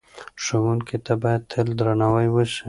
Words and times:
ښوونکو 0.43 0.97
ته 1.05 1.13
باید 1.23 1.41
تل 1.51 1.67
درناوی 1.79 2.27
وسي. 2.31 2.59